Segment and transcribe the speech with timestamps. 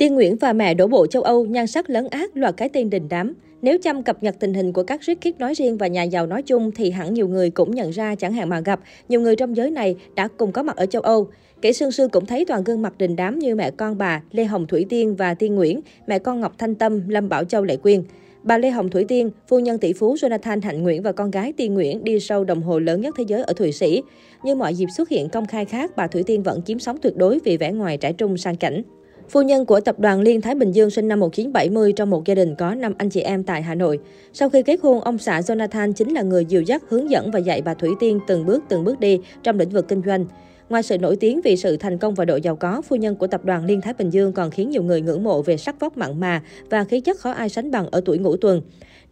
[0.00, 2.90] Tiên Nguyễn và mẹ đổ bộ châu Âu nhan sắc lấn át loạt cái tên
[2.90, 3.34] đình đám.
[3.62, 6.26] Nếu chăm cập nhật tình hình của các rich kid nói riêng và nhà giàu
[6.26, 9.36] nói chung thì hẳn nhiều người cũng nhận ra chẳng hạn mà gặp, nhiều người
[9.36, 11.28] trong giới này đã cùng có mặt ở châu Âu.
[11.62, 14.44] Kể sương sư cũng thấy toàn gương mặt đình đám như mẹ con bà Lê
[14.44, 17.76] Hồng Thủy Tiên và Tiên Nguyễn, mẹ con Ngọc Thanh Tâm, Lâm Bảo Châu Lệ
[17.76, 18.02] Quyên.
[18.42, 21.52] Bà Lê Hồng Thủy Tiên, phu nhân tỷ phú Jonathan Hạnh Nguyễn và con gái
[21.52, 24.02] Tiên Nguyễn đi sâu đồng hồ lớn nhất thế giới ở Thụy Sĩ.
[24.44, 27.16] Như mọi dịp xuất hiện công khai khác, bà Thủy Tiên vẫn chiếm sóng tuyệt
[27.16, 28.82] đối vì vẻ ngoài trải trung sang chảnh.
[29.30, 32.34] Phu nhân của tập đoàn Liên Thái Bình Dương sinh năm 1970 trong một gia
[32.34, 33.98] đình có 5 anh chị em tại Hà Nội.
[34.32, 37.38] Sau khi kết hôn, ông xã Jonathan chính là người dìu dắt, hướng dẫn và
[37.38, 40.26] dạy bà Thủy Tiên từng bước từng bước đi trong lĩnh vực kinh doanh.
[40.70, 43.26] Ngoài sự nổi tiếng vì sự thành công và độ giàu có, phu nhân của
[43.26, 45.96] tập đoàn Liên Thái Bình Dương còn khiến nhiều người ngưỡng mộ về sắc vóc
[45.96, 48.62] mặn mà và khí chất khó ai sánh bằng ở tuổi ngũ tuần.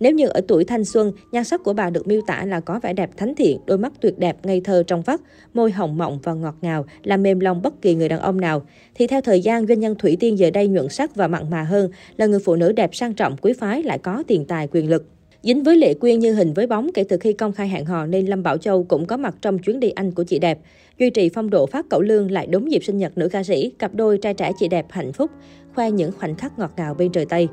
[0.00, 2.80] Nếu như ở tuổi thanh xuân, nhan sắc của bà được miêu tả là có
[2.82, 5.20] vẻ đẹp thánh thiện, đôi mắt tuyệt đẹp, ngây thơ trong vắt,
[5.54, 8.62] môi hồng mọng và ngọt ngào, làm mềm lòng bất kỳ người đàn ông nào.
[8.94, 11.62] Thì theo thời gian, doanh nhân Thủy Tiên giờ đây nhuận sắc và mặn mà
[11.62, 14.90] hơn, là người phụ nữ đẹp sang trọng, quý phái, lại có tiền tài, quyền
[14.90, 15.04] lực.
[15.42, 18.06] Dính với Lệ Quyên như hình với bóng kể từ khi công khai hẹn hò
[18.06, 20.58] nên Lâm Bảo Châu cũng có mặt trong chuyến đi Anh của chị đẹp.
[20.98, 23.72] Duy trì phong độ phát cẩu lương lại đúng dịp sinh nhật nữ ca sĩ,
[23.78, 25.30] cặp đôi trai trẻ chị đẹp hạnh phúc,
[25.74, 27.48] khoe những khoảnh khắc ngọt ngào bên trời Tây.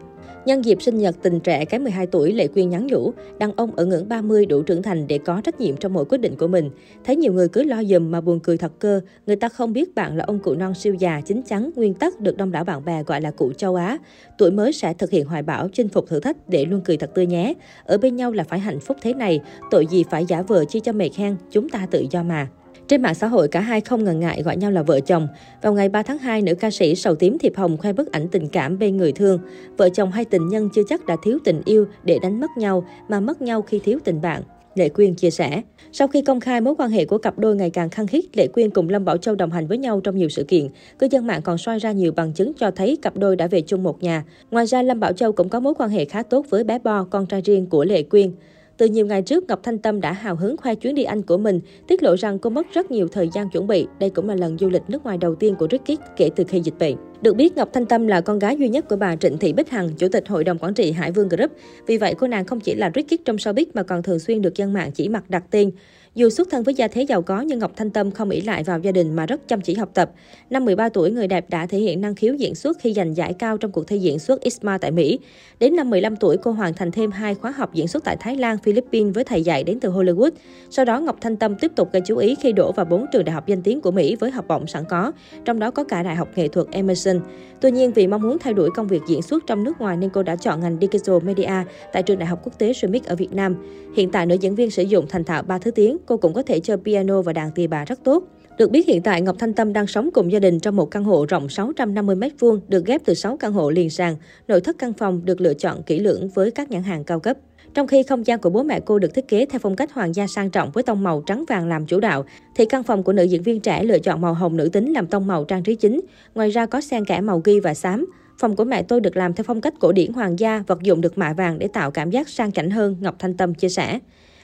[0.46, 3.76] Nhân dịp sinh nhật tình trẻ cái 12 tuổi, Lệ Quyên nhắn nhủ, đàn ông
[3.76, 6.48] ở ngưỡng 30 đủ trưởng thành để có trách nhiệm trong mỗi quyết định của
[6.48, 6.70] mình.
[7.04, 9.96] Thấy nhiều người cứ lo dùm mà buồn cười thật cơ, người ta không biết
[9.96, 12.86] bạn là ông cụ non siêu già, chính chắn, nguyên tắc được đông đảo bạn
[12.86, 13.98] bè gọi là cụ châu Á.
[14.38, 17.12] Tuổi mới sẽ thực hiện hoài bão, chinh phục thử thách để luôn cười thật
[17.14, 17.54] tươi nhé.
[17.86, 19.40] Ở bên nhau là phải hạnh phúc thế này,
[19.72, 22.48] tội gì phải giả vờ chi cho mệt hen, chúng ta tự do mà.
[22.88, 25.28] Trên mạng xã hội, cả hai không ngần ngại gọi nhau là vợ chồng.
[25.62, 28.28] Vào ngày 3 tháng 2, nữ ca sĩ Sầu Tím Thiệp Hồng khoe bức ảnh
[28.28, 29.40] tình cảm bên người thương.
[29.78, 32.86] Vợ chồng hai tình nhân chưa chắc đã thiếu tình yêu để đánh mất nhau,
[33.10, 34.42] mà mất nhau khi thiếu tình bạn.
[34.76, 35.62] Lệ Quyên chia sẻ.
[35.92, 38.48] Sau khi công khai mối quan hệ của cặp đôi ngày càng khăng khít, Lệ
[38.48, 40.68] Quyên cùng Lâm Bảo Châu đồng hành với nhau trong nhiều sự kiện.
[41.00, 43.62] Cư dân mạng còn soi ra nhiều bằng chứng cho thấy cặp đôi đã về
[43.62, 44.24] chung một nhà.
[44.52, 47.04] Ngoài ra, Lâm Bảo Châu cũng có mối quan hệ khá tốt với bé Bo,
[47.04, 48.32] con trai riêng của Lệ Quyên.
[48.78, 51.38] Từ nhiều ngày trước, Ngọc Thanh Tâm đã hào hứng khoe chuyến đi Anh của
[51.38, 53.88] mình, tiết lộ rằng cô mất rất nhiều thời gian chuẩn bị.
[54.00, 56.60] Đây cũng là lần du lịch nước ngoài đầu tiên của Ricky kể từ khi
[56.60, 56.96] dịch bệnh.
[57.22, 59.70] Được biết, Ngọc Thanh Tâm là con gái duy nhất của bà Trịnh Thị Bích
[59.70, 61.52] Hằng, chủ tịch hội đồng quản trị Hải Vương Group.
[61.88, 64.56] Vì vậy, cô nàng không chỉ là Ricky trong showbiz mà còn thường xuyên được
[64.56, 65.72] dân mạng chỉ mặt đặt tên.
[66.16, 68.64] Dù xuất thân với gia thế giàu có nhưng Ngọc Thanh Tâm không ỷ lại
[68.64, 70.12] vào gia đình mà rất chăm chỉ học tập.
[70.50, 73.34] Năm 13 tuổi, người đẹp đã thể hiện năng khiếu diễn xuất khi giành giải
[73.34, 75.20] cao trong cuộc thi diễn xuất ISMA tại Mỹ.
[75.60, 78.36] Đến năm 15 tuổi, cô hoàn thành thêm hai khóa học diễn xuất tại Thái
[78.36, 80.32] Lan, Philippines với thầy dạy đến từ Hollywood.
[80.70, 83.26] Sau đó, Ngọc Thanh Tâm tiếp tục gây chú ý khi đổ vào bốn trường
[83.26, 85.12] đại học danh tiếng của Mỹ với học bổng sẵn có,
[85.46, 87.20] trong đó có cả Đại học Nghệ thuật Emerson.
[87.62, 90.10] Tuy nhiên, vì mong muốn thay đổi công việc diễn xuất trong nước ngoài nên
[90.10, 93.34] cô đã chọn ngành Digital Media tại trường Đại học Quốc tế Summit ở Việt
[93.34, 93.56] Nam.
[93.96, 96.42] Hiện tại, nữ diễn viên sử dụng thành thạo ba thứ tiếng, cô cũng có
[96.42, 98.24] thể chơi piano và đàn tỳ bà rất tốt.
[98.58, 101.04] Được biết hiện tại Ngọc Thanh Tâm đang sống cùng gia đình trong một căn
[101.04, 104.16] hộ rộng 650 m2 được ghép từ 6 căn hộ liền sàn.
[104.48, 107.38] Nội thất căn phòng được lựa chọn kỹ lưỡng với các nhãn hàng cao cấp.
[107.74, 110.16] Trong khi không gian của bố mẹ cô được thiết kế theo phong cách hoàng
[110.16, 113.14] gia sang trọng với tông màu trắng vàng làm chủ đạo, thì căn phòng của
[113.14, 115.76] nữ diễn viên trẻ lựa chọn màu hồng nữ tính làm tông màu trang trí
[115.76, 116.02] chính.
[116.36, 118.06] Ngoài ra có xen kẽ màu ghi và xám.
[118.40, 121.02] Phòng của mẹ tôi được làm theo phong cách cổ điển hoàng gia, vật dụng
[121.02, 124.00] được mạ vàng để tạo cảm giác sang chảnh hơn, Ngọc Thanh Tâm chia sẻ.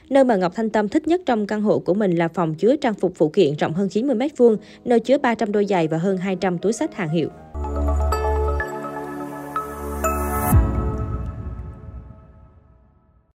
[0.10, 2.76] Nơi mà Ngọc Thanh Tâm thích nhất trong căn hộ của mình là phòng chứa
[2.76, 6.18] trang phục phụ kiện rộng hơn 90 m2, nơi chứa 300 đôi giày và hơn
[6.18, 7.30] 200 túi sách hàng hiệu.